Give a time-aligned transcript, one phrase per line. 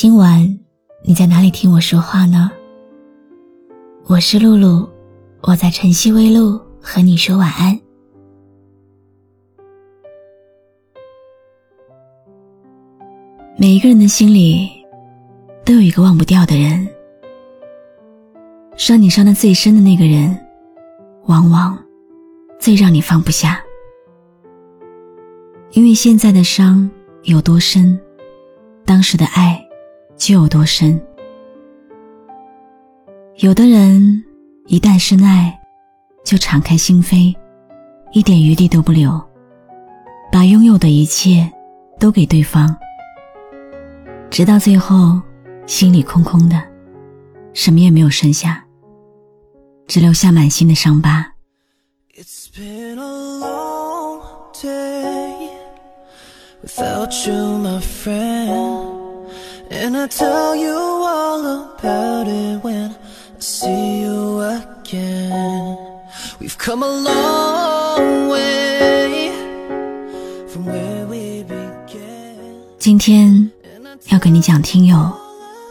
[0.00, 0.56] 今晚
[1.02, 2.52] 你在哪里听我说话呢？
[4.06, 4.88] 我是露露，
[5.40, 7.76] 我在晨曦微露和你说晚安。
[13.56, 14.70] 每一个人的心里
[15.64, 16.88] 都有一个忘不掉的人，
[18.76, 20.38] 伤你伤的最深的那个人，
[21.24, 21.76] 往往
[22.60, 23.60] 最让你放不下，
[25.72, 26.88] 因为现在的伤
[27.24, 27.98] 有多深，
[28.84, 29.64] 当时的爱。
[30.18, 31.00] 就有多深。
[33.36, 34.22] 有的人
[34.66, 35.56] 一旦深爱，
[36.24, 37.34] 就敞开心扉，
[38.12, 39.18] 一点余地都不留，
[40.32, 41.48] 把拥有的一切
[42.00, 42.76] 都给对方，
[44.28, 45.20] 直到最后
[45.66, 46.60] 心里空空的，
[47.54, 48.64] 什么也没有剩下，
[49.86, 51.32] 只留下满心的伤疤。
[59.88, 65.78] And I tell you all about it when I see you again.
[66.38, 69.32] We've come a long way
[70.46, 72.36] from where we began.
[72.78, 73.50] 今天
[74.10, 75.10] 要给你讲听友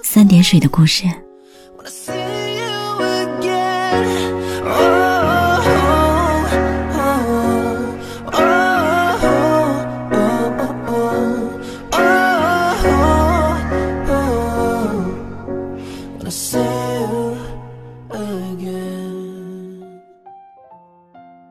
[0.04, 1.27] 三点水的故事。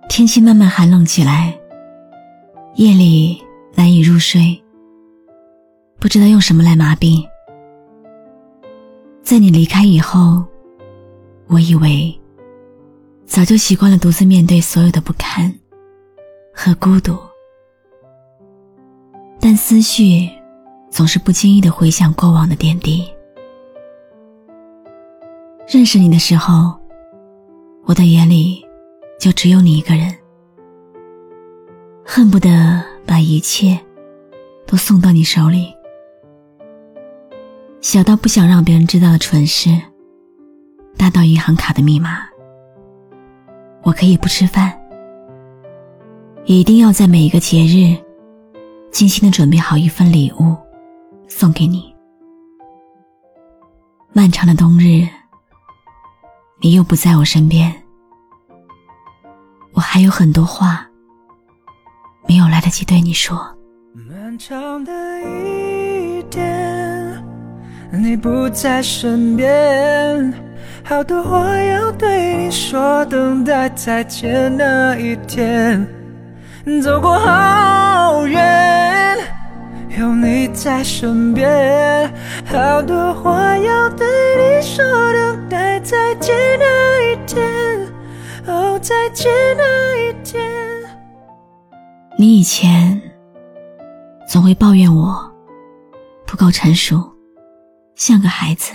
[0.09, 1.55] 天气慢慢寒冷起来，
[2.77, 3.43] 夜里
[3.75, 4.63] 难以入睡。
[5.99, 7.23] 不知道用什么来麻痹。
[9.23, 10.43] 在你离开以后，
[11.49, 12.19] 我以为
[13.27, 15.53] 早就习惯了独自面对所有的不堪
[16.55, 17.19] 和孤独，
[19.39, 20.31] 但思绪
[20.91, 23.05] 总是不经意的回想过往的点滴。
[25.69, 26.73] 认识你的时候，
[27.85, 28.65] 我的眼里。
[29.19, 30.15] 就只有你一个人，
[32.05, 33.81] 恨不得把一切
[34.67, 35.73] 都送到你手里。
[37.81, 39.71] 小到不想让别人知道的蠢事，
[40.99, 42.29] 大到银行卡的密码。
[43.85, 44.79] 我可以不吃饭，
[46.45, 47.97] 一定要在每一个节日，
[48.93, 50.55] 精心的准备好一份礼物，
[51.27, 51.93] 送给你。
[54.13, 55.09] 漫长的冬日，
[56.59, 57.73] 你又不在我身边。
[59.73, 60.87] 我还有很多话
[62.27, 63.39] 没有来得及对你说。
[64.09, 67.23] 漫长的一天，
[67.93, 70.33] 你不在身边，
[70.83, 75.87] 好多话要对你说，等待再见那一天。
[76.83, 79.17] 走过好远，
[79.99, 82.13] 有你在身边，
[82.45, 85.26] 好多话要对你说，的
[85.87, 87.47] 再见那一天。
[88.45, 90.45] 哦，再见那一天。
[92.19, 93.01] 你以前
[94.29, 95.33] 总会抱怨我
[96.27, 97.01] 不够成熟，
[97.95, 98.75] 像个孩子。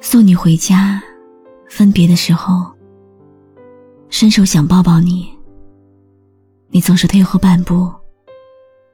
[0.00, 1.02] 送你回家，
[1.68, 2.72] 分别的时候，
[4.08, 5.28] 伸手想抱抱你，
[6.70, 7.92] 你总是退后半步，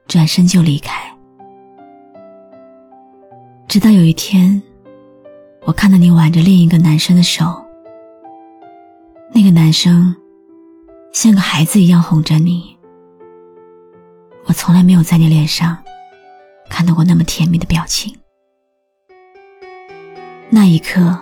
[0.05, 1.01] 转身就离开。
[3.69, 4.61] 直到有一天，
[5.65, 7.63] 我看到你挽着另一个男生的手。
[9.33, 10.15] 那个男生
[11.13, 12.77] 像个孩子一样哄着你，
[14.45, 15.77] 我从来没有在你脸上
[16.69, 18.13] 看到过那么甜蜜的表情。
[20.49, 21.17] 那一刻，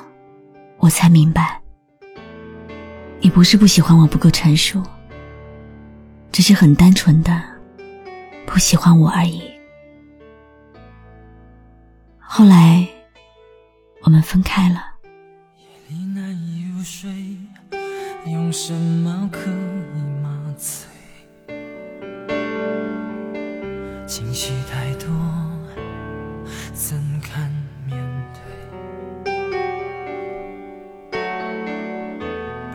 [0.78, 1.62] 我才明白，
[3.20, 4.82] 你不是不喜欢我不够成熟，
[6.32, 7.42] 只是很单纯的
[8.46, 9.42] 不喜欢我而已。
[12.18, 12.86] 后来，
[14.22, 14.76] 们分开了。
[15.58, 17.10] 夜里难以入睡
[18.28, 20.88] 用什么可以麻醉？
[24.06, 25.10] 情绪太多，
[26.72, 27.52] 怎敢
[27.88, 27.98] 面
[28.36, 28.40] 对？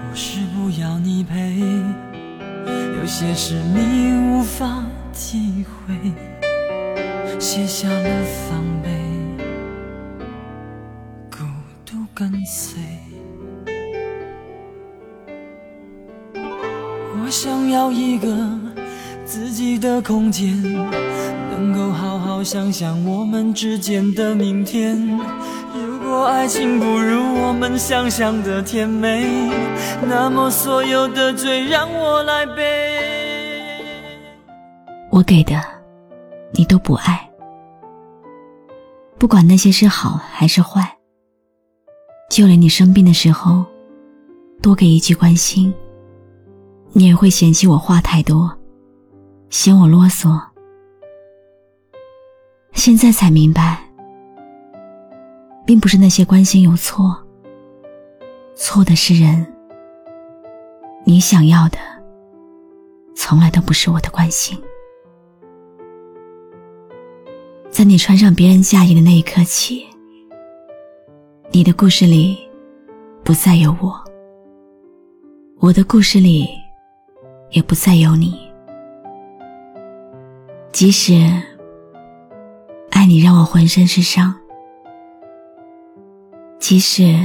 [0.01, 1.61] 不是不要你陪，
[2.99, 5.95] 有些事你无法体会，
[7.39, 9.06] 卸下了防备。
[12.47, 12.81] 碎。
[16.35, 18.29] 我想要一个
[19.25, 20.63] 自己的空间，
[21.51, 24.97] 能够好好想想我们之间的明天。
[25.75, 29.29] 如果爱情不如我们想象的甜美，
[30.09, 32.63] 那么所有的罪让我来背。
[35.11, 35.61] 我给的，
[36.53, 37.29] 你都不爱，
[39.19, 40.96] 不管那些是好还是坏，
[42.37, 43.65] 就连你生病的时候，
[44.61, 45.73] 多给一句关心。
[46.93, 48.55] 你也会嫌弃我话太多，
[49.49, 50.39] 嫌我啰嗦。
[52.75, 53.83] 现在才明白，
[55.65, 57.17] 并不是那些关心有错，
[58.55, 59.47] 错的是人。
[61.07, 61.79] 你想要的，
[63.15, 64.63] 从来都不是我的关心。
[67.71, 69.87] 在你穿上别人嫁衣的那一刻起，
[71.57, 72.37] 你的故事里
[73.25, 74.05] 不再有我，
[75.59, 76.47] 我的故事里。
[77.53, 78.39] 也不再有你。
[80.71, 81.15] 即使
[82.91, 84.35] 爱你让我浑身是伤，
[86.59, 87.17] 即使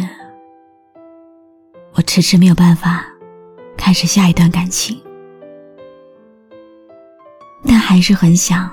[1.95, 3.03] 我迟迟没有办法
[3.75, 4.97] 开始下一段感情，
[7.65, 8.71] 但还是很想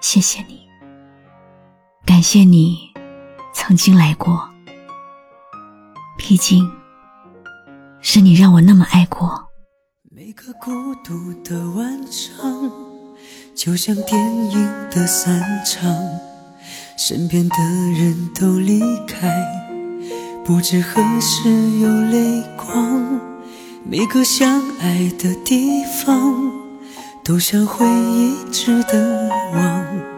[0.00, 0.66] 谢谢你，
[2.04, 2.85] 感谢你
[3.66, 4.48] 曾经来过，
[6.16, 6.70] 毕竟
[8.00, 9.48] 是你让我那么爱过。
[10.08, 12.70] 每个孤独的晚上，
[13.56, 15.92] 就像电影的散场，
[16.96, 17.56] 身边的
[17.92, 19.34] 人都离开，
[20.44, 23.20] 不知何时有泪光。
[23.84, 26.52] 每个相爱的地方，
[27.24, 30.15] 都像回忆值得忘。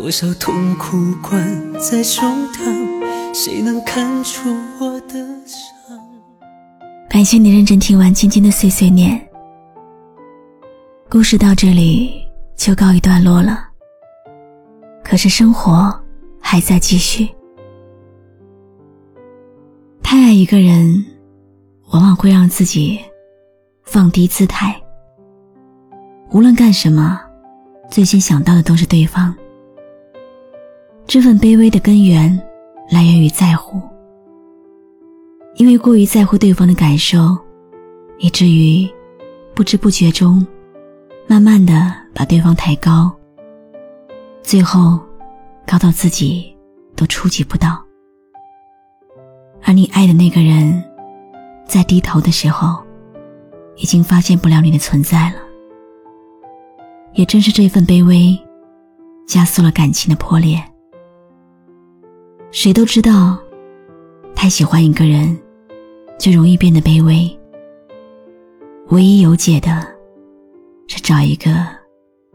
[0.00, 4.48] 多少痛苦关在胸膛，谁能看出
[4.78, 5.14] 我的
[5.44, 5.98] 伤？
[7.10, 9.20] 感谢你认真听完今天的碎碎念。
[11.10, 12.12] 故事到这里
[12.56, 13.58] 就告一段落了，
[15.02, 15.92] 可是生活
[16.40, 17.28] 还在继续。
[20.00, 21.04] 太爱一个人，
[21.90, 23.00] 往往会让自己
[23.82, 24.80] 放低姿态。
[26.30, 27.20] 无论干什么，
[27.90, 29.34] 最先想到的都是对方。
[31.08, 32.30] 这份卑微的根源
[32.90, 33.80] 来源于在乎，
[35.54, 37.34] 因为过于在乎对方的感受，
[38.18, 38.86] 以至于
[39.54, 40.46] 不知不觉中。
[41.26, 43.10] 慢慢的把对方抬高，
[44.42, 44.98] 最后
[45.66, 46.54] 高到自己
[46.94, 47.82] 都触及不到。
[49.62, 50.82] 而你爱的那个人，
[51.66, 52.82] 在低头的时候，
[53.76, 55.36] 已经发现不了你的存在了。
[57.14, 58.38] 也正是这份卑微，
[59.26, 60.62] 加速了感情的破裂。
[62.50, 63.38] 谁都知道，
[64.34, 65.38] 太喜欢一个人，
[66.18, 67.38] 就容易变得卑微。
[68.88, 69.98] 唯一有解的。
[70.90, 71.54] 是找一个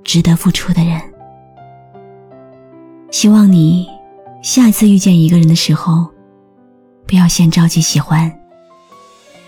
[0.03, 1.01] 值得付出的人。
[3.11, 3.89] 希望你
[4.43, 6.07] 下一次遇见一个人的时候，
[7.07, 8.31] 不要先着急喜欢，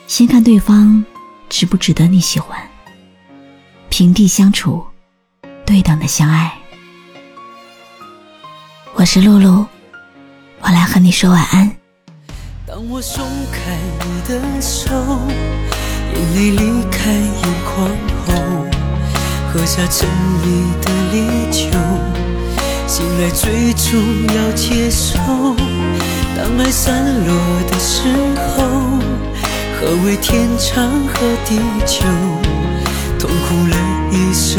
[0.07, 1.05] 先看对方
[1.49, 2.59] 值不值得你喜欢。
[3.89, 4.83] 平地相处，
[5.65, 6.51] 对等的相爱。
[8.95, 9.65] 我是露露，
[10.67, 11.71] 我来和你说晚安。
[12.65, 14.89] 当我松开你的手，
[16.11, 17.87] 眼泪离开眼眶
[18.25, 18.33] 后。
[19.53, 20.09] 喝下沉
[20.41, 21.69] 溺的烈酒，
[22.87, 24.01] 醒来最终
[24.35, 25.19] 要接受。
[26.35, 27.35] 当爱散落
[27.69, 28.01] 的时
[28.57, 28.65] 候，
[29.77, 31.13] 何为天长和
[31.45, 32.03] 地久？
[33.19, 33.77] 痛苦了
[34.11, 34.57] 一生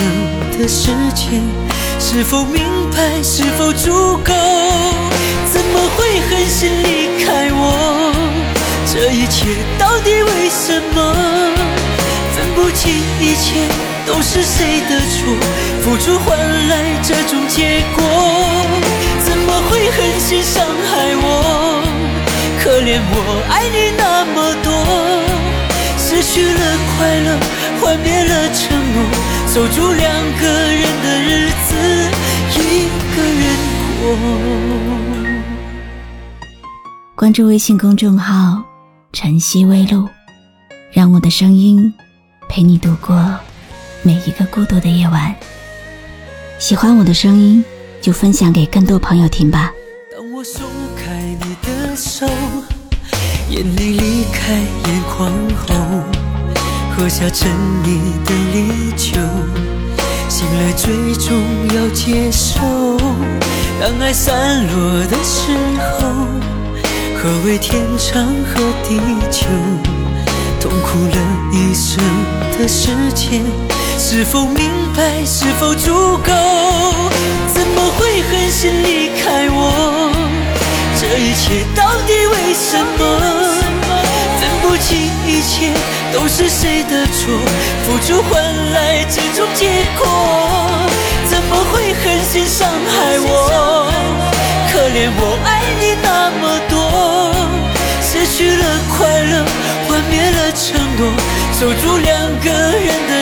[0.56, 0.86] 的时
[1.16, 1.42] 间，
[1.98, 3.20] 是否明白？
[3.24, 4.32] 是否足够？
[5.76, 8.10] 怎么会狠心离开我？
[8.90, 9.44] 这一切
[9.78, 11.12] 到底为什么？
[12.34, 12.90] 分不清
[13.20, 13.60] 一切。
[14.06, 15.36] 都是谁的错？
[15.82, 18.02] 付出换来这种结果，
[19.22, 21.84] 怎么会狠心伤害我？
[22.58, 24.72] 可怜我爱你那么多，
[25.98, 27.36] 失去了快乐，
[27.82, 28.96] 幻灭了承诺，
[29.52, 30.08] 守住两
[30.40, 31.76] 个人的日子，
[32.54, 33.44] 一个人
[34.00, 35.15] 过。
[37.16, 38.62] 关注微信公众号
[39.10, 40.06] “晨曦微露”，
[40.92, 41.90] 让我的声音
[42.46, 43.16] 陪你度过。
[44.02, 45.34] 每一个孤独的夜晚，
[46.58, 47.64] 喜欢我的声音，
[48.02, 49.72] 就分享给更多朋友听吧。
[50.14, 50.62] 当我松
[50.94, 52.26] 开你的手，
[53.48, 55.74] 眼泪离开眼眶后，
[56.94, 57.50] 喝下沉
[57.82, 59.18] 溺的烈酒，
[60.28, 61.34] 醒来最终
[61.74, 62.60] 要接受。
[63.80, 65.56] 当爱散落的时
[65.98, 66.14] 候，
[67.26, 69.00] 何为天长和地
[69.32, 69.48] 久？
[70.60, 71.18] 痛苦了
[71.50, 71.98] 一生
[72.56, 73.42] 的时间，
[73.98, 75.24] 是否明白？
[75.24, 76.32] 是否足够？
[77.52, 80.12] 怎么会狠心离开我？
[81.00, 83.02] 这一切到底为什么？
[84.38, 85.72] 分不清一切
[86.12, 87.34] 都是谁的错？
[87.82, 88.40] 付出换
[88.70, 90.06] 来这种结果，
[91.28, 93.90] 怎么会狠心伤害我？
[94.70, 95.55] 可怜我爱
[100.68, 101.12] 承诺
[101.52, 103.15] 守住两个人的